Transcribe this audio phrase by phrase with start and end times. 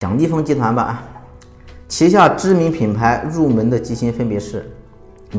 [0.00, 1.02] 讲立峰集团吧，
[1.88, 4.68] 旗下知名品牌入门的机芯分别是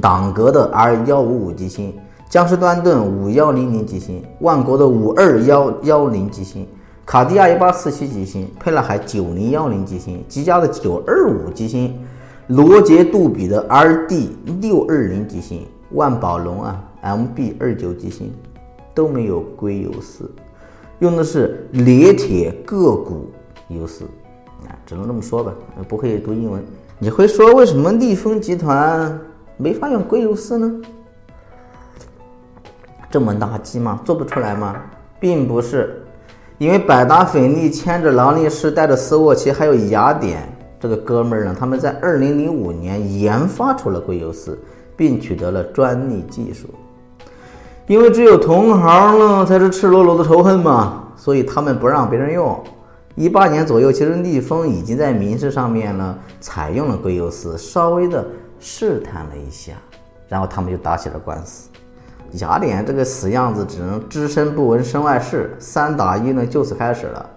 [0.01, 1.94] 朗格的 R 幺五五机芯、
[2.29, 6.65] 江诗丹顿五幺零零机芯、万国的五二幺幺零机芯、
[7.05, 11.99] 卡地亚一八四七机芯、沛纳海九零幺零机芯、积佳的九二五机芯、
[12.47, 14.29] 罗杰杜比的 RD
[14.62, 18.34] 六二零机芯、万宝龙啊 MB 二九机芯
[18.94, 20.31] 都没有硅油丝，
[20.99, 23.27] 用的是冶铁铬钴
[23.67, 24.05] 油丝。
[24.64, 25.52] 啊，只能这么说吧，
[25.88, 26.64] 不会读英文。
[26.98, 29.20] 你会说为什么立丰集团
[29.58, 30.72] 没法用硅油丝呢？
[33.12, 34.00] 这么垃圾吗？
[34.04, 34.76] 做不出来吗？
[35.20, 36.04] 并不是，
[36.58, 40.48] 因为百达翡丽牵着劳力士，带着斯沃琪，还有雅典
[40.80, 44.59] 这个哥们儿呢，他们在二零零五年研发出了硅油丝，
[44.95, 46.67] 并取得了专利技术。
[47.88, 52.62] 因为只有同行呢才是赤裸裸的仇恨嘛，所以他们不让别人用。
[53.16, 58.28] 一八年左右，其实立丰已经在民事上面呢采用了硅油丝，稍微的
[58.59, 59.72] 试探了一下，
[60.28, 61.70] 然后他们就打起了官司。
[62.39, 67.30] 雅典这个死样子只能只身不闻身外事，三打一呢就此开始了。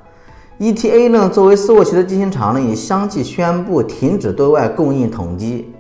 [0.59, 5.73] ETA 呢作为斯沃琪的机芯厂呢，也相继宣布停止对外供应统计，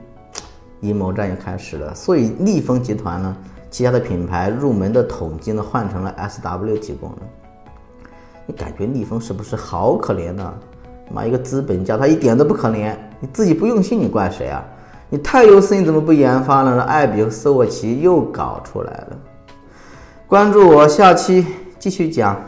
[0.80, 1.92] 阴谋战又开始了。
[1.92, 3.36] 所以立丰集团呢
[3.68, 7.22] 旗下的品牌入门的统计呢换成了 SW 提供的。
[8.48, 10.54] 你感觉逆风是不是好可怜呢？
[11.12, 12.94] 妈一个资本家，他一点都不可怜。
[13.20, 14.64] 你自己不用心，你怪谁啊？
[15.10, 16.80] 你太优思，你怎么不研发呢？
[16.82, 19.16] 艾比和斯沃琪又搞出来了。
[20.26, 21.46] 关注我，下期
[21.78, 22.40] 继续讲。